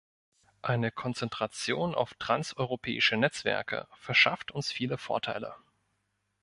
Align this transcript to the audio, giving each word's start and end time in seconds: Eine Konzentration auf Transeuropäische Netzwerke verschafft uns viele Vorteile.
Eine 0.63 0.91
Konzentration 0.91 1.93
auf 1.93 2.15
Transeuropäische 2.15 3.17
Netzwerke 3.17 3.87
verschafft 3.99 4.49
uns 4.49 4.71
viele 4.71 4.97
Vorteile. 4.97 5.53